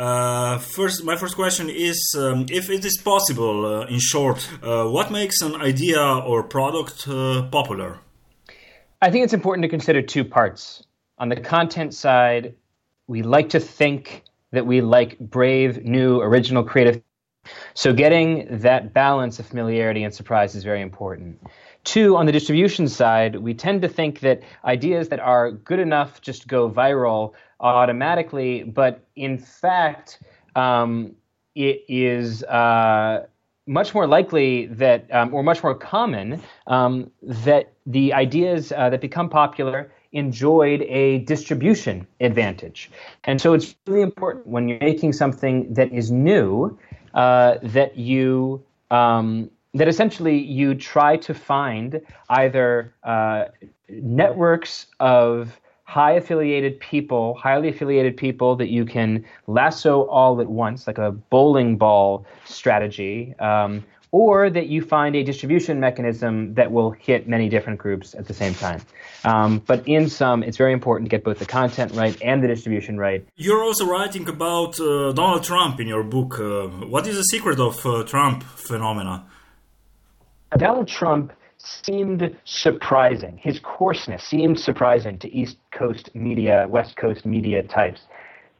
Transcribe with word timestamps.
Uh, 0.00 0.56
first, 0.56 1.04
my 1.04 1.14
first 1.14 1.36
question 1.36 1.68
is 1.68 2.16
um, 2.18 2.46
if 2.48 2.70
it 2.70 2.82
is 2.86 2.96
possible, 3.04 3.66
uh, 3.66 3.86
in 3.86 3.98
short, 3.98 4.48
uh, 4.62 4.86
what 4.86 5.12
makes 5.12 5.42
an 5.42 5.54
idea 5.56 6.00
or 6.00 6.42
product 6.42 7.06
uh, 7.06 7.42
popular? 7.50 7.98
I 9.02 9.10
think 9.10 9.24
it's 9.24 9.34
important 9.34 9.62
to 9.64 9.68
consider 9.68 10.00
two 10.00 10.24
parts. 10.24 10.82
On 11.18 11.28
the 11.28 11.36
content 11.36 11.92
side, 11.92 12.54
we 13.08 13.20
like 13.20 13.50
to 13.50 13.60
think 13.60 14.24
that 14.52 14.64
we 14.64 14.80
like 14.80 15.18
brave, 15.18 15.84
new, 15.84 16.22
original, 16.22 16.64
creative. 16.64 17.02
So, 17.74 17.92
getting 17.92 18.46
that 18.62 18.94
balance 18.94 19.38
of 19.38 19.44
familiarity 19.44 20.02
and 20.02 20.14
surprise 20.14 20.54
is 20.54 20.64
very 20.64 20.80
important. 20.80 21.46
Two, 21.84 22.16
on 22.16 22.24
the 22.24 22.32
distribution 22.32 22.88
side, 22.88 23.36
we 23.36 23.52
tend 23.52 23.82
to 23.82 23.88
think 23.88 24.20
that 24.20 24.42
ideas 24.64 25.10
that 25.10 25.20
are 25.20 25.50
good 25.50 25.78
enough 25.78 26.22
just 26.22 26.48
go 26.48 26.70
viral 26.70 27.34
automatically, 27.60 28.62
but 28.62 29.04
in 29.16 29.38
fact, 29.38 30.20
um, 30.56 31.14
it 31.54 31.84
is 31.88 32.42
uh, 32.44 33.26
much 33.66 33.94
more 33.94 34.06
likely 34.06 34.66
that, 34.66 35.12
um, 35.12 35.32
or 35.34 35.42
much 35.42 35.62
more 35.62 35.74
common, 35.74 36.40
um, 36.66 37.10
that 37.22 37.72
the 37.86 38.12
ideas 38.12 38.72
uh, 38.72 38.90
that 38.90 39.00
become 39.00 39.28
popular 39.28 39.92
enjoyed 40.12 40.82
a 40.82 41.18
distribution 41.18 42.06
advantage. 42.20 42.90
And 43.24 43.40
so 43.40 43.52
it's 43.52 43.76
really 43.86 44.02
important 44.02 44.46
when 44.46 44.68
you're 44.68 44.80
making 44.80 45.12
something 45.12 45.72
that 45.74 45.92
is 45.92 46.10
new 46.10 46.78
uh, 47.14 47.58
that 47.62 47.96
you 47.96 48.64
um, 48.90 49.50
that 49.74 49.86
essentially 49.86 50.36
you 50.36 50.74
try 50.74 51.16
to 51.16 51.32
find 51.32 52.00
either 52.28 52.92
uh, 53.04 53.44
networks 53.88 54.86
of 54.98 55.60
high 55.90 56.12
affiliated 56.12 56.78
people, 56.78 57.34
highly 57.34 57.68
affiliated 57.68 58.16
people 58.16 58.54
that 58.54 58.68
you 58.68 58.84
can 58.84 59.24
lasso 59.48 60.02
all 60.06 60.40
at 60.40 60.46
once, 60.46 60.86
like 60.86 60.98
a 60.98 61.10
bowling 61.10 61.76
ball 61.76 62.24
strategy, 62.44 63.34
um, 63.40 63.84
or 64.12 64.50
that 64.50 64.68
you 64.68 64.82
find 64.82 65.16
a 65.16 65.24
distribution 65.24 65.80
mechanism 65.80 66.54
that 66.54 66.70
will 66.70 66.92
hit 66.92 67.26
many 67.26 67.48
different 67.48 67.80
groups 67.80 68.14
at 68.14 68.28
the 68.28 68.34
same 68.34 68.54
time. 68.54 68.80
Um, 69.24 69.58
but 69.66 69.86
in 69.88 70.08
sum, 70.08 70.44
it's 70.44 70.56
very 70.56 70.72
important 70.72 71.10
to 71.10 71.10
get 71.16 71.24
both 71.24 71.40
the 71.40 71.50
content 71.60 71.90
right 71.94 72.16
and 72.22 72.40
the 72.40 72.46
distribution 72.46 72.96
right. 72.96 73.26
You're 73.34 73.64
also 73.64 73.84
writing 73.84 74.28
about 74.28 74.78
uh, 74.78 75.10
Donald 75.10 75.42
Trump 75.42 75.80
in 75.80 75.88
your 75.88 76.04
book. 76.04 76.38
Uh, 76.38 76.68
what 76.94 77.04
is 77.08 77.16
the 77.16 77.24
secret 77.34 77.58
of 77.58 77.84
uh, 77.84 78.04
Trump 78.04 78.44
phenomena? 78.44 79.26
Donald 80.56 80.86
Trump 80.86 81.32
seemed 81.62 82.36
surprising. 82.44 83.38
His 83.42 83.60
coarseness 83.60 84.24
seemed 84.24 84.58
surprising 84.58 85.18
to 85.18 85.32
East 85.34 85.58
Coast 85.72 86.10
media, 86.14 86.66
West 86.68 86.96
Coast 86.96 87.26
media 87.26 87.62
types. 87.62 88.00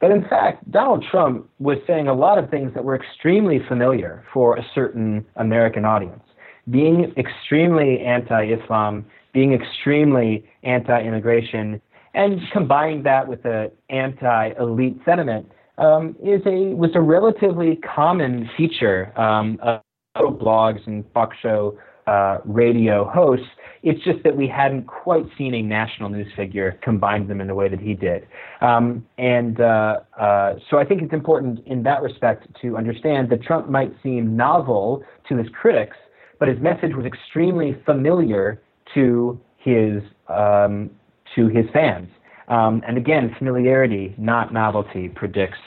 But 0.00 0.10
in 0.10 0.22
fact, 0.28 0.70
Donald 0.70 1.04
Trump 1.10 1.48
was 1.58 1.78
saying 1.86 2.08
a 2.08 2.14
lot 2.14 2.38
of 2.38 2.50
things 2.50 2.72
that 2.74 2.84
were 2.84 2.96
extremely 2.96 3.60
familiar 3.68 4.24
for 4.32 4.56
a 4.56 4.66
certain 4.74 5.26
American 5.36 5.84
audience. 5.84 6.22
Being 6.70 7.12
extremely 7.16 8.00
anti 8.00 8.46
Islam, 8.52 9.04
being 9.32 9.52
extremely 9.52 10.44
anti 10.62 11.02
immigration, 11.02 11.80
and 12.14 12.40
combining 12.52 13.02
that 13.04 13.28
with 13.28 13.44
an 13.44 13.70
anti 13.90 14.52
elite 14.58 14.98
sentiment 15.04 15.50
um, 15.78 16.16
is 16.22 16.40
a, 16.46 16.74
was 16.74 16.90
a 16.94 17.00
relatively 17.00 17.76
common 17.76 18.48
feature 18.56 19.12
um, 19.18 19.58
of 19.62 19.82
blogs 20.16 20.86
and 20.86 21.04
talk 21.14 21.32
show 21.40 21.78
uh, 22.06 22.38
radio 22.44 23.04
hosts. 23.04 23.46
It's 23.82 24.02
just 24.04 24.22
that 24.24 24.36
we 24.36 24.46
hadn't 24.46 24.86
quite 24.86 25.24
seen 25.38 25.54
a 25.54 25.62
national 25.62 26.10
news 26.10 26.30
figure 26.36 26.78
combine 26.82 27.28
them 27.28 27.40
in 27.40 27.46
the 27.46 27.54
way 27.54 27.68
that 27.68 27.80
he 27.80 27.94
did. 27.94 28.26
Um, 28.60 29.06
and 29.16 29.60
uh, 29.60 30.00
uh, 30.18 30.54
so 30.68 30.78
I 30.78 30.84
think 30.84 31.02
it's 31.02 31.14
important 31.14 31.66
in 31.66 31.82
that 31.84 32.02
respect 32.02 32.46
to 32.60 32.76
understand 32.76 33.30
that 33.30 33.42
Trump 33.42 33.70
might 33.70 33.92
seem 34.02 34.36
novel 34.36 35.02
to 35.28 35.36
his 35.36 35.46
critics, 35.58 35.96
but 36.38 36.48
his 36.48 36.58
message 36.60 36.94
was 36.94 37.06
extremely 37.06 37.80
familiar 37.86 38.60
to 38.94 39.40
his 39.56 40.02
um, 40.28 40.90
to 41.34 41.48
his 41.48 41.64
fans. 41.72 42.08
Um, 42.48 42.82
and 42.86 42.96
again, 42.96 43.34
familiarity, 43.38 44.14
not 44.18 44.52
novelty, 44.52 45.08
predicts 45.08 45.58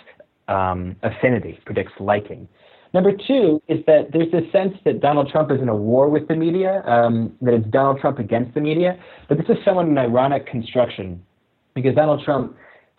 um, 0.48 0.96
affinity, 1.02 1.60
predicts 1.66 1.94
liking. 2.00 2.48
Number 2.94 3.12
two 3.12 3.62
is 3.68 3.80
that 3.88 4.12
there's 4.14 4.32
this 4.32 4.44
sense 4.52 4.76
that 4.86 5.02
Donald 5.02 5.30
Trump 5.30 5.52
is 5.52 5.60
in 5.60 5.70
a 5.70 5.76
war 5.76 6.10
with 6.10 6.28
the 6.28 6.36
media, 6.36 6.84
um, 6.86 7.36
that 7.42 7.54
it's 7.56 7.68
Donald 7.68 8.00
Trump 8.00 8.20
against 8.20 8.54
the 8.54 8.62
media. 8.62 9.00
But 9.28 9.40
this 9.40 9.48
is 9.50 9.58
somewhat 9.66 9.88
an 9.88 9.98
ironic 9.98 10.46
construction 10.46 11.24
because 11.74 11.96
Donald 11.96 12.24
Trump 12.24 12.56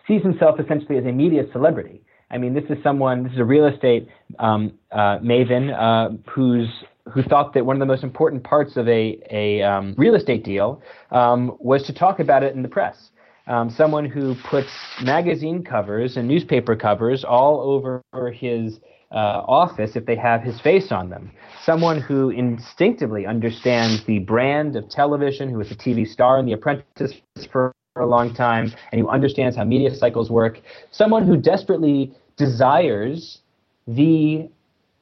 sees 0.09 0.23
himself 0.23 0.59
essentially 0.59 0.99
as 0.99 1.05
a 1.05 1.13
media 1.13 1.45
celebrity. 1.53 2.03
I 2.31 2.39
mean, 2.39 2.55
this 2.55 2.65
is 2.69 2.83
someone, 2.83 3.23
this 3.23 3.33
is 3.35 3.39
a 3.39 3.45
real 3.45 3.67
estate 3.67 4.09
um, 4.41 4.73
uh, 4.91 5.19
maven 5.19 5.73
uh, 5.73 6.17
who's 6.29 6.69
who 7.13 7.23
thought 7.23 7.53
that 7.53 7.67
one 7.67 7.77
of 7.77 7.81
the 7.81 7.87
most 7.87 8.03
important 8.03 8.43
parts 8.43 8.77
of 8.77 8.89
a, 8.89 9.21
a 9.31 9.63
um, 9.63 9.95
real 9.99 10.15
estate 10.15 10.43
deal 10.43 10.83
um, 11.11 11.55
was 11.61 11.83
to 11.83 11.93
talk 11.93 12.19
about 12.19 12.43
it 12.43 12.55
in 12.55 12.63
the 12.63 12.69
press. 12.69 13.11
Um, 13.47 13.69
someone 13.69 14.07
who 14.07 14.35
puts 14.37 14.71
magazine 15.03 15.63
covers 15.63 16.17
and 16.17 16.27
newspaper 16.27 16.75
covers 16.75 17.23
all 17.23 17.61
over 17.61 18.03
his 18.33 18.81
uh, 19.15 19.45
office 19.47 19.95
if 19.95 20.05
they 20.05 20.17
have 20.17 20.43
his 20.43 20.61
face 20.61 20.91
on 20.91 21.09
them. 21.09 21.31
Someone 21.63 22.01
who 22.01 22.31
instinctively 22.31 23.27
understands 23.27 24.05
the 24.05 24.19
brand 24.19 24.77
of 24.77 24.89
television, 24.89 25.49
who 25.49 25.59
was 25.59 25.71
a 25.71 25.77
TV 25.77 26.07
star 26.07 26.39
in 26.39 26.47
The 26.47 26.53
Apprentice 26.53 27.15
for 27.51 27.73
a 27.97 28.05
long 28.05 28.35
time, 28.35 28.73
and 28.91 29.01
who 29.01 29.09
understands 29.09 29.57
how 29.57 29.65
media 29.65 29.95
cycles 29.95 30.31
work. 30.31 30.61
Someone 30.91 31.27
who 31.27 31.37
desperately 31.37 32.13
desires 32.37 33.39
the 33.87 34.49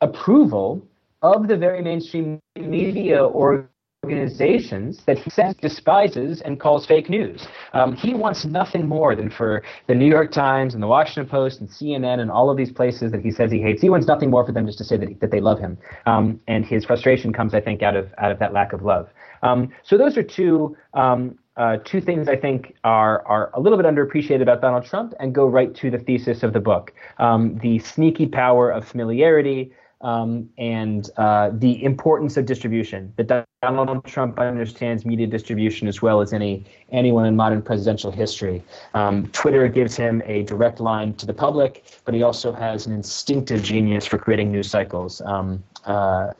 approval 0.02 0.82
of 1.22 1.48
the 1.48 1.56
very 1.56 1.82
mainstream 1.82 2.38
media 2.56 3.24
or 3.24 3.68
organizations 4.04 5.04
that 5.04 5.16
he 5.16 5.30
says 5.30 5.54
despises 5.62 6.40
and 6.40 6.58
calls 6.58 6.84
fake 6.84 7.08
news. 7.08 7.46
Um, 7.72 7.94
he 7.94 8.14
wants 8.14 8.44
nothing 8.44 8.88
more 8.88 9.14
than 9.14 9.30
for 9.30 9.62
the 9.86 9.94
New 9.94 10.08
York 10.08 10.32
Times 10.32 10.74
and 10.74 10.82
the 10.82 10.88
Washington 10.88 11.30
Post 11.30 11.60
and 11.60 11.70
CNN 11.70 12.18
and 12.18 12.28
all 12.28 12.50
of 12.50 12.56
these 12.56 12.72
places 12.72 13.12
that 13.12 13.20
he 13.20 13.30
says 13.30 13.52
he 13.52 13.60
hates. 13.60 13.80
He 13.80 13.88
wants 13.88 14.08
nothing 14.08 14.28
more 14.28 14.44
for 14.44 14.50
them 14.50 14.66
just 14.66 14.78
to 14.78 14.84
say 14.84 14.96
that, 14.96 15.08
he, 15.08 15.14
that 15.14 15.30
they 15.30 15.40
love 15.40 15.60
him. 15.60 15.78
Um, 16.06 16.40
and 16.48 16.66
his 16.66 16.84
frustration 16.84 17.32
comes, 17.32 17.54
I 17.54 17.60
think, 17.60 17.84
out 17.84 17.94
of 17.94 18.12
out 18.18 18.32
of 18.32 18.40
that 18.40 18.52
lack 18.52 18.72
of 18.72 18.82
love. 18.82 19.08
Um, 19.44 19.72
so 19.84 19.96
those 19.96 20.16
are 20.16 20.24
two. 20.24 20.76
Um, 20.94 21.38
uh, 21.58 21.76
two 21.84 22.00
things 22.00 22.28
I 22.28 22.36
think 22.36 22.74
are 22.82 23.24
are 23.26 23.50
a 23.52 23.60
little 23.60 23.76
bit 23.76 23.86
underappreciated 23.86 24.40
about 24.40 24.62
Donald 24.62 24.84
Trump, 24.84 25.12
and 25.20 25.34
go 25.34 25.46
right 25.46 25.72
to 25.76 25.90
the 25.90 25.98
thesis 25.98 26.42
of 26.42 26.54
the 26.54 26.60
book: 26.60 26.92
um, 27.18 27.58
the 27.58 27.78
sneaky 27.78 28.26
power 28.26 28.70
of 28.70 28.88
familiarity, 28.88 29.70
um, 30.02 30.48
and 30.58 31.10
uh, 31.16 31.50
the 31.52 31.82
importance 31.84 32.36
of 32.36 32.46
distribution. 32.46 33.12
That 33.16 33.46
Donald 33.62 34.04
Trump 34.04 34.38
understands 34.38 35.04
media 35.06 35.26
distribution 35.26 35.88
as 35.88 36.02
well 36.02 36.20
as 36.20 36.32
any 36.32 36.64
anyone 36.90 37.26
in 37.26 37.36
modern 37.36 37.62
presidential 37.62 38.10
history. 38.10 38.62
Um, 38.94 39.28
Twitter 39.28 39.68
gives 39.68 39.96
him 39.96 40.22
a 40.26 40.42
direct 40.42 40.80
line 40.80 41.14
to 41.14 41.26
the 41.26 41.34
public, 41.34 41.84
but 42.04 42.14
he 42.14 42.22
also 42.22 42.52
has 42.52 42.86
an 42.86 42.92
instinctive 42.92 43.62
genius 43.62 44.04
for 44.04 44.18
creating 44.18 44.52
news 44.52 44.68
cycles 44.68 45.20
um, 45.22 45.62
uh, 45.86 46.32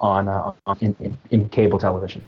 on, 0.00 0.28
uh, 0.28 0.52
in, 0.80 0.96
in, 1.00 1.18
in 1.30 1.48
cable 1.50 1.78
television. 1.78 2.22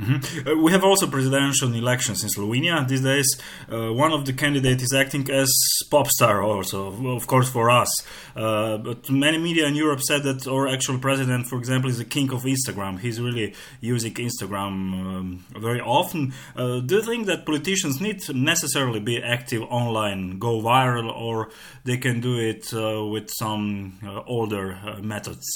Mm-hmm. 0.00 0.48
Uh, 0.48 0.62
we 0.62 0.72
have 0.72 0.82
also 0.82 1.06
presidential 1.06 1.72
elections 1.72 2.24
in 2.24 2.28
Slovenia 2.28 2.86
these 2.86 3.02
days. 3.02 3.28
Uh, 3.70 3.92
one 3.92 4.12
of 4.12 4.26
the 4.26 4.32
candidates 4.32 4.82
is 4.82 4.92
acting 4.92 5.30
as 5.30 5.48
pop 5.90 6.08
star, 6.08 6.42
also, 6.42 6.88
of 7.14 7.26
course, 7.28 7.48
for 7.48 7.70
us. 7.70 7.88
Uh, 8.34 8.76
but 8.78 9.08
many 9.08 9.38
media 9.38 9.66
in 9.66 9.76
Europe 9.76 10.00
said 10.00 10.24
that 10.24 10.48
our 10.48 10.66
actual 10.66 10.98
president, 10.98 11.46
for 11.46 11.58
example, 11.58 11.88
is 11.88 11.98
the 11.98 12.04
king 12.04 12.32
of 12.32 12.42
Instagram. 12.42 12.98
He's 12.98 13.20
really 13.20 13.54
using 13.80 14.14
Instagram 14.14 14.72
um, 14.94 15.44
very 15.56 15.80
often. 15.80 16.34
Uh, 16.56 16.80
do 16.80 16.96
you 16.96 17.02
think 17.02 17.26
that 17.26 17.46
politicians 17.46 18.00
need 18.00 18.18
to 18.22 18.32
necessarily 18.32 19.00
be 19.00 19.22
active 19.22 19.62
online, 19.62 20.38
go 20.40 20.60
viral, 20.60 21.14
or 21.14 21.50
they 21.84 21.98
can 21.98 22.20
do 22.20 22.36
it 22.36 22.74
uh, 22.74 23.04
with 23.04 23.30
some 23.30 23.98
uh, 24.04 24.22
older 24.26 24.76
methods? 25.00 25.46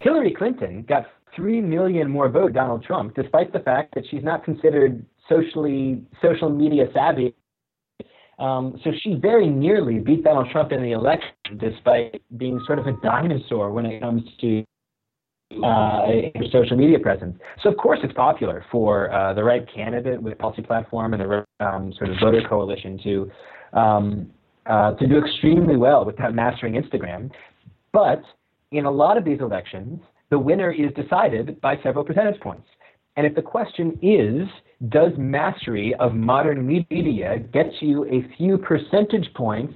Hillary 0.00 0.32
Clinton 0.32 0.82
got 0.82 1.06
3 1.38 1.62
million 1.62 2.10
more 2.10 2.28
vote 2.28 2.52
Donald 2.52 2.82
Trump, 2.82 3.14
despite 3.14 3.52
the 3.52 3.60
fact 3.60 3.94
that 3.94 4.04
she's 4.10 4.24
not 4.24 4.44
considered 4.44 5.06
socially 5.28 6.02
social 6.20 6.50
media 6.50 6.86
savvy. 6.92 7.34
Um, 8.38 8.78
so 8.84 8.90
she 9.02 9.14
very 9.14 9.48
nearly 9.48 9.98
beat 9.98 10.24
Donald 10.24 10.48
Trump 10.50 10.72
in 10.72 10.82
the 10.82 10.92
election, 10.92 11.32
despite 11.58 12.22
being 12.36 12.60
sort 12.66 12.78
of 12.78 12.86
a 12.86 12.92
dinosaur 13.02 13.70
when 13.72 13.86
it 13.86 14.00
comes 14.00 14.22
to 14.40 14.64
uh, 15.64 16.06
social 16.52 16.76
media 16.76 16.98
presence. 16.98 17.38
So 17.62 17.70
of 17.70 17.76
course 17.78 18.00
it's 18.02 18.12
popular 18.12 18.64
for 18.70 19.12
uh, 19.12 19.32
the 19.32 19.42
right 19.42 19.66
candidate 19.74 20.20
with 20.22 20.36
policy 20.38 20.62
platform 20.62 21.14
and 21.14 21.22
the 21.22 21.64
um, 21.64 21.92
sort 21.96 22.10
of 22.10 22.16
voter 22.20 22.42
coalition 22.46 22.98
to 23.04 23.30
um, 23.78 24.30
uh, 24.66 24.92
to 24.92 25.06
do 25.06 25.18
extremely 25.18 25.76
well 25.76 26.04
without 26.04 26.34
mastering 26.34 26.74
Instagram. 26.74 27.30
But 27.92 28.22
in 28.70 28.84
a 28.84 28.90
lot 28.90 29.16
of 29.16 29.24
these 29.24 29.40
elections, 29.40 30.00
the 30.30 30.38
winner 30.38 30.70
is 30.70 30.92
decided 30.94 31.60
by 31.60 31.76
several 31.82 32.04
percentage 32.04 32.40
points. 32.40 32.66
And 33.16 33.26
if 33.26 33.34
the 33.34 33.42
question 33.42 33.98
is, 34.00 34.46
does 34.90 35.12
mastery 35.16 35.94
of 35.98 36.14
modern 36.14 36.64
media 36.64 37.38
get 37.52 37.66
you 37.80 38.04
a 38.06 38.24
few 38.36 38.58
percentage 38.58 39.32
points 39.34 39.74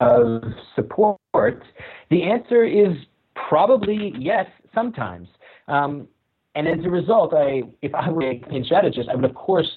of 0.00 0.42
support? 0.74 1.62
The 2.10 2.22
answer 2.24 2.64
is 2.64 2.96
probably 3.48 4.12
yes, 4.18 4.46
sometimes. 4.74 5.28
Um, 5.68 6.08
and 6.54 6.66
as 6.66 6.84
a 6.84 6.90
result, 6.90 7.32
I, 7.34 7.62
if 7.82 7.94
I 7.94 8.10
were 8.10 8.30
a 8.30 8.38
campaign 8.38 8.64
strategist, 8.64 9.08
I 9.08 9.14
would 9.14 9.24
of 9.24 9.34
course 9.34 9.70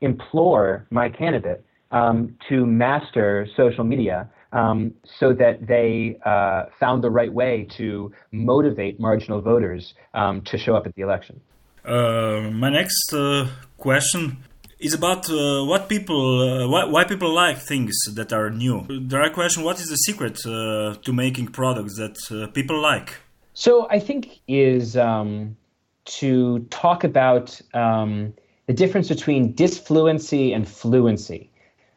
implore 0.00 0.86
my 0.90 1.08
candidate 1.08 1.64
um, 1.92 2.36
to 2.48 2.66
master 2.66 3.46
social 3.56 3.84
media 3.84 4.28
um, 4.52 4.94
so 5.04 5.32
that 5.32 5.66
they 5.66 6.18
uh, 6.24 6.64
found 6.78 7.02
the 7.02 7.10
right 7.10 7.32
way 7.32 7.66
to 7.76 8.12
motivate 8.32 8.98
marginal 8.98 9.40
voters 9.40 9.94
um, 10.14 10.42
to 10.42 10.58
show 10.58 10.74
up 10.74 10.86
at 10.86 10.94
the 10.94 11.02
election. 11.02 11.40
Uh, 11.84 12.50
my 12.52 12.70
next 12.70 13.12
uh, 13.12 13.48
question 13.76 14.38
is 14.78 14.94
about 14.94 15.30
uh, 15.30 15.64
what 15.64 15.88
people, 15.88 16.40
uh, 16.40 16.68
why, 16.68 16.84
why, 16.84 17.04
people 17.04 17.32
like 17.32 17.58
things 17.58 17.94
that 18.14 18.32
are 18.32 18.50
new. 18.50 18.86
Direct 19.06 19.34
question: 19.34 19.62
What 19.62 19.78
is 19.80 19.88
the 19.88 19.96
secret 19.96 20.38
uh, 20.46 20.94
to 21.02 21.12
making 21.12 21.48
products 21.48 21.96
that 21.96 22.50
people 22.54 22.80
like? 22.80 23.16
So 23.54 23.88
I 23.90 23.98
think 23.98 24.40
is 24.48 24.96
um, 24.96 25.56
to 26.04 26.60
talk 26.70 27.04
about 27.04 27.60
um, 27.74 28.34
the 28.66 28.72
difference 28.72 29.08
between 29.08 29.54
disfluency 29.54 30.52
and 30.52 30.68
fluency. 30.68 31.50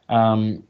Um, 0.08 0.64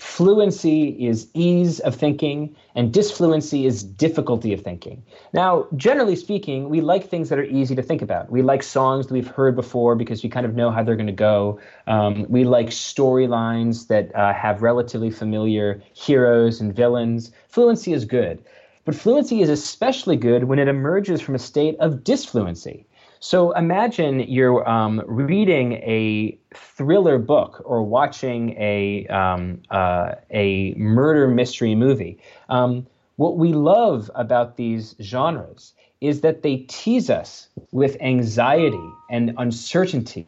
fluency 0.00 0.88
is 1.06 1.28
ease 1.34 1.78
of 1.80 1.94
thinking, 1.94 2.56
and 2.74 2.90
disfluency 2.90 3.66
is 3.66 3.82
difficulty 3.82 4.54
of 4.54 4.62
thinking. 4.62 5.02
Now, 5.34 5.66
generally 5.76 6.16
speaking, 6.16 6.70
we 6.70 6.80
like 6.80 7.06
things 7.06 7.28
that 7.28 7.38
are 7.38 7.44
easy 7.44 7.74
to 7.74 7.82
think 7.82 8.00
about. 8.00 8.30
We 8.30 8.40
like 8.40 8.62
songs 8.62 9.06
that 9.06 9.12
we've 9.12 9.28
heard 9.28 9.54
before 9.54 9.94
because 9.94 10.22
we 10.22 10.30
kind 10.30 10.46
of 10.46 10.54
know 10.54 10.70
how 10.70 10.82
they're 10.82 10.96
going 10.96 11.06
to 11.06 11.12
go. 11.12 11.60
Um, 11.86 12.24
we 12.30 12.44
like 12.44 12.68
storylines 12.68 13.88
that 13.88 14.14
uh, 14.16 14.32
have 14.32 14.62
relatively 14.62 15.10
familiar 15.10 15.82
heroes 15.92 16.62
and 16.62 16.74
villains. 16.74 17.30
Fluency 17.48 17.92
is 17.92 18.06
good. 18.06 18.42
But 18.86 18.94
fluency 18.94 19.42
is 19.42 19.50
especially 19.50 20.16
good 20.16 20.44
when 20.44 20.58
it 20.58 20.66
emerges 20.66 21.20
from 21.20 21.34
a 21.34 21.38
state 21.38 21.76
of 21.78 22.02
disfluency. 22.04 22.86
So 23.22 23.52
imagine 23.52 24.20
you're 24.20 24.66
um, 24.66 25.02
reading 25.06 25.74
a 25.74 26.38
thriller 26.54 27.18
book 27.18 27.60
or 27.66 27.82
watching 27.82 28.56
a 28.58 29.06
um, 29.08 29.60
uh, 29.70 30.14
a 30.30 30.72
murder 30.74 31.28
mystery 31.28 31.74
movie. 31.74 32.18
Um, 32.48 32.86
what 33.16 33.36
we 33.36 33.52
love 33.52 34.10
about 34.14 34.56
these 34.56 34.96
genres 35.02 35.74
is 36.00 36.22
that 36.22 36.42
they 36.42 36.64
tease 36.68 37.10
us 37.10 37.48
with 37.72 38.00
anxiety 38.00 38.90
and 39.10 39.34
uncertainty 39.36 40.26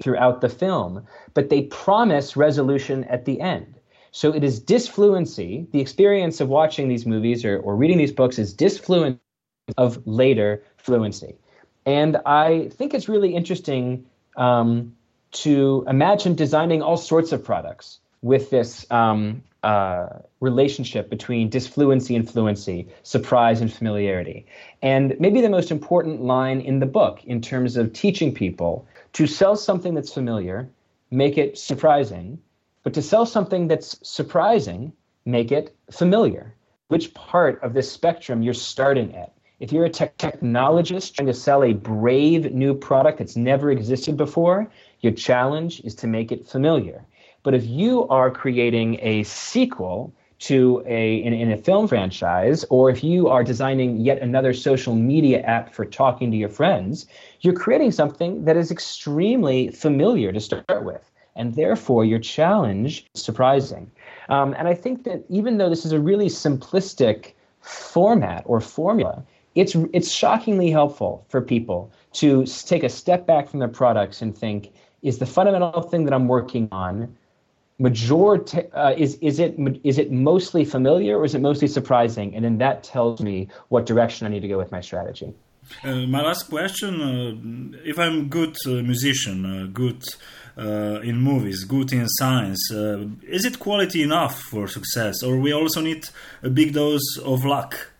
throughout 0.00 0.40
the 0.40 0.48
film, 0.48 1.04
but 1.34 1.48
they 1.48 1.62
promise 1.62 2.36
resolution 2.36 3.02
at 3.04 3.24
the 3.24 3.40
end. 3.40 3.74
So 4.12 4.32
it 4.32 4.44
is 4.44 4.60
disfluency. 4.60 5.66
The 5.72 5.80
experience 5.80 6.40
of 6.40 6.48
watching 6.48 6.86
these 6.86 7.04
movies 7.04 7.44
or, 7.44 7.58
or 7.58 7.74
reading 7.74 7.98
these 7.98 8.12
books 8.12 8.38
is 8.38 8.54
disfluency 8.54 9.18
of 9.76 10.00
later 10.06 10.62
fluency. 10.76 11.36
And 11.86 12.18
I 12.26 12.68
think 12.72 12.94
it's 12.94 13.08
really 13.08 13.34
interesting 13.34 14.06
um, 14.36 14.94
to 15.32 15.84
imagine 15.88 16.34
designing 16.34 16.82
all 16.82 16.96
sorts 16.96 17.32
of 17.32 17.44
products 17.44 17.98
with 18.22 18.50
this 18.50 18.86
um, 18.90 19.42
uh, 19.62 20.08
relationship 20.40 21.10
between 21.10 21.50
disfluency 21.50 22.14
and 22.14 22.28
fluency, 22.28 22.88
surprise 23.02 23.60
and 23.60 23.72
familiarity. 23.72 24.46
And 24.82 25.16
maybe 25.18 25.40
the 25.40 25.50
most 25.50 25.70
important 25.70 26.22
line 26.22 26.60
in 26.60 26.78
the 26.78 26.86
book 26.86 27.24
in 27.24 27.40
terms 27.40 27.76
of 27.76 27.92
teaching 27.92 28.32
people 28.32 28.86
to 29.14 29.26
sell 29.26 29.56
something 29.56 29.94
that's 29.94 30.12
familiar, 30.12 30.68
make 31.10 31.38
it 31.38 31.58
surprising, 31.58 32.38
but 32.82 32.94
to 32.94 33.02
sell 33.02 33.26
something 33.26 33.68
that's 33.68 33.98
surprising, 34.08 34.92
make 35.24 35.52
it 35.52 35.74
familiar. 35.90 36.54
Which 36.88 37.12
part 37.12 37.62
of 37.62 37.74
this 37.74 37.90
spectrum 37.90 38.42
you're 38.42 38.54
starting 38.54 39.14
at? 39.14 39.32
If 39.60 39.72
you're 39.72 39.86
a 39.86 39.90
technologist 39.90 41.14
trying 41.14 41.26
to 41.26 41.34
sell 41.34 41.64
a 41.64 41.72
brave 41.72 42.52
new 42.52 42.74
product 42.74 43.18
that's 43.18 43.34
never 43.34 43.72
existed 43.72 44.16
before, 44.16 44.70
your 45.00 45.12
challenge 45.12 45.80
is 45.80 45.96
to 45.96 46.06
make 46.06 46.30
it 46.30 46.46
familiar. 46.46 47.04
But 47.42 47.54
if 47.54 47.66
you 47.66 48.06
are 48.06 48.30
creating 48.30 49.00
a 49.02 49.24
sequel 49.24 50.14
to 50.40 50.84
a 50.86 51.16
in, 51.16 51.32
in, 51.32 51.50
a 51.50 51.56
film 51.56 51.88
franchise, 51.88 52.64
or 52.70 52.88
if 52.88 53.02
you 53.02 53.26
are 53.26 53.42
designing 53.42 53.96
yet 53.96 54.22
another 54.22 54.52
social 54.52 54.94
media 54.94 55.40
app 55.40 55.74
for 55.74 55.84
talking 55.84 56.30
to 56.30 56.36
your 56.36 56.48
friends, 56.48 57.06
you're 57.40 57.52
creating 57.52 57.90
something 57.90 58.44
that 58.44 58.56
is 58.56 58.70
extremely 58.70 59.70
familiar 59.70 60.30
to 60.30 60.38
start 60.38 60.84
with. 60.84 61.10
And 61.34 61.56
therefore, 61.56 62.04
your 62.04 62.20
challenge 62.20 63.06
is 63.12 63.22
surprising. 63.22 63.90
Um, 64.28 64.54
and 64.56 64.68
I 64.68 64.74
think 64.74 65.02
that 65.02 65.24
even 65.28 65.58
though 65.58 65.68
this 65.68 65.84
is 65.84 65.90
a 65.90 65.98
really 65.98 66.28
simplistic 66.28 67.32
format 67.60 68.44
or 68.46 68.60
formula, 68.60 69.24
it's 69.54 69.74
it's 69.92 70.10
shockingly 70.10 70.70
helpful 70.70 71.24
for 71.28 71.40
people 71.40 71.90
to 72.12 72.44
take 72.44 72.84
a 72.84 72.88
step 72.88 73.26
back 73.26 73.48
from 73.48 73.60
their 73.60 73.68
products 73.68 74.22
and 74.22 74.36
think 74.36 74.72
is 75.02 75.18
the 75.18 75.26
fundamental 75.26 75.82
thing 75.82 76.04
that 76.04 76.14
I'm 76.14 76.28
working 76.28 76.68
on 76.72 77.16
majority 77.78 78.70
uh, 78.72 78.94
is 78.96 79.14
is 79.16 79.38
it 79.38 79.56
is 79.84 79.98
it 79.98 80.10
mostly 80.10 80.64
familiar 80.64 81.18
or 81.18 81.24
is 81.24 81.34
it 81.34 81.40
mostly 81.40 81.68
surprising 81.68 82.34
and 82.34 82.44
then 82.44 82.58
that 82.58 82.82
tells 82.82 83.20
me 83.20 83.48
what 83.68 83.86
direction 83.86 84.26
I 84.26 84.30
need 84.30 84.40
to 84.40 84.48
go 84.48 84.58
with 84.58 84.72
my 84.72 84.80
strategy. 84.80 85.32
Uh, 85.84 86.06
my 86.06 86.22
last 86.22 86.48
question: 86.48 86.94
uh, 87.00 87.78
If 87.84 87.98
I'm 87.98 88.28
good 88.28 88.56
uh, 88.66 88.70
musician, 88.82 89.44
uh, 89.44 89.66
good 89.72 90.02
uh, 90.56 91.00
in 91.02 91.20
movies, 91.20 91.64
good 91.64 91.92
in 91.92 92.08
science, 92.08 92.70
is 92.70 93.44
it 93.44 93.58
quality 93.58 94.02
enough 94.02 94.40
for 94.40 94.66
success, 94.66 95.22
or 95.22 95.38
we 95.38 95.52
also 95.52 95.80
need 95.80 96.08
a 96.42 96.50
big 96.50 96.72
dose 96.72 97.18
of 97.18 97.44
luck? 97.44 97.92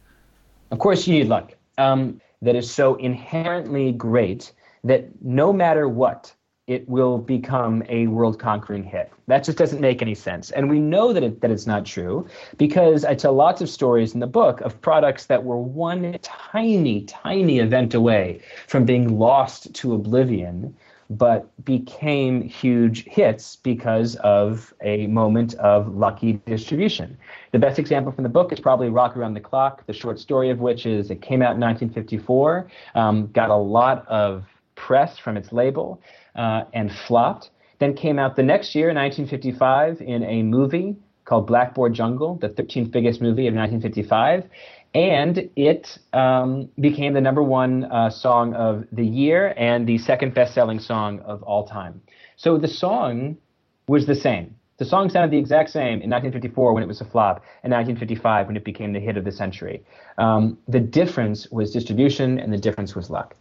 Of 0.71 0.79
course, 0.79 1.07
you 1.07 1.19
need 1.19 1.29
luck. 1.29 1.55
Um, 1.79 2.21
that 2.43 2.55
is 2.55 2.71
so 2.71 2.95
inherently 2.97 3.93
great 3.93 4.53
that 4.85 5.09
no 5.23 5.53
matter 5.53 5.89
what, 5.89 6.33
it 6.69 6.87
will 6.87 7.17
become 7.17 7.83
a 7.89 8.07
world 8.09 8.39
conquering 8.39 8.85
hit. 8.85 9.11
That 9.27 9.43
just 9.43 9.57
doesn't 9.57 9.81
make 9.81 10.03
any 10.03 10.15
sense. 10.15 10.51
And 10.51 10.69
we 10.69 10.79
know 10.79 11.15
that, 11.15 11.23
it, 11.23 11.41
that 11.41 11.51
it's 11.51 11.67
not 11.67 11.87
true 11.87 12.29
because 12.59 13.07
I 13.07 13.15
tell 13.15 13.33
lots 13.33 13.63
of 13.63 13.71
stories 13.71 14.13
in 14.13 14.21
the 14.21 14.27
book 14.27 14.61
of 14.61 14.79
products 14.83 15.25
that 15.27 15.43
were 15.43 15.57
one 15.57 16.19
tiny, 16.21 17.03
tiny 17.05 17.59
event 17.61 17.95
away 17.95 18.43
from 18.67 18.85
being 18.85 19.19
lost 19.19 19.73
to 19.77 19.95
oblivion 19.95 20.77
but 21.11 21.49
became 21.65 22.43
huge 22.43 23.05
hits 23.05 23.57
because 23.57 24.17
of 24.17 24.75
a 24.83 25.07
moment 25.07 25.55
of 25.55 25.95
lucky 25.95 26.35
distribution. 26.47 27.17
The 27.53 27.59
best 27.59 27.79
example 27.79 28.13
from 28.13 28.25
the 28.25 28.29
book 28.29 28.53
is 28.53 28.61
probably 28.61 28.91
Rock 28.91 29.17
Around 29.17 29.35
the 29.35 29.41
Clock, 29.41 29.87
the 29.87 29.93
short 29.93 30.19
story 30.19 30.51
of 30.51 30.61
which 30.61 30.85
is 30.85 31.11
it 31.11 31.23
came 31.23 31.41
out 31.41 31.55
in 31.55 31.61
1954, 31.61 32.71
um, 32.95 33.29
got 33.29 33.49
a 33.51 33.57
lot 33.57 34.07
of 34.09 34.45
press 34.75 35.19
from 35.19 35.37
its 35.37 35.53
label, 35.53 36.01
uh, 36.37 36.65
and 36.75 36.93
flopped. 36.93 37.51
Then 37.79 37.95
came 37.95 38.19
out 38.19 38.37
the 38.37 38.43
next 38.43 38.75
year, 38.75 38.89
1955, 38.89 40.03
in 40.03 40.23
a 40.25 40.43
movie 40.43 40.97
called 41.25 41.47
Blackboard 41.47 41.95
Jungle, 41.95 42.37
the 42.37 42.49
13th 42.49 42.91
biggest 42.91 43.21
movie 43.21 43.47
of 43.47 43.55
1955 43.55 44.49
and 44.95 45.51
it 45.57 45.99
um, 46.13 46.69
became 46.81 47.13
the 47.13 47.21
number 47.21 47.43
one 47.43 47.85
uh, 47.85 48.11
song 48.11 48.55
of 48.55 48.85
the 48.93 49.05
year 49.05 49.55
and 49.57 49.87
the 49.87 49.99
second 49.99 50.35
best-selling 50.35 50.81
song 50.81 51.21
of 51.21 51.43
all 51.43 51.67
time. 51.67 52.01
So 52.37 52.59
the 52.59 52.69
song 52.69 53.37
was 53.87 54.07
the 54.07 54.15
same. 54.15 54.55
The 54.79 54.85
song 54.85 55.11
sounded 55.11 55.33
the 55.33 55.39
exact 55.39 55.71
same 55.71 56.01
in 56.01 56.09
1954 56.09 56.73
when 56.73 56.85
it 56.85 56.87
was 56.87 57.01
a 57.01 57.05
flop, 57.05 57.43
and 57.65 57.73
1955 57.73 58.47
when 58.47 58.57
it 58.57 58.65
became 58.65 58.93
the 58.93 59.01
hit 59.01 59.17
of 59.17 59.25
the 59.25 59.33
century. 59.33 59.83
Um, 60.19 60.57
the 60.69 60.79
difference 60.79 61.51
was 61.51 61.73
distribution, 61.73 62.39
and 62.39 62.53
the 62.53 62.59
difference 62.59 62.95
was 62.95 63.11
luck. 63.11 63.35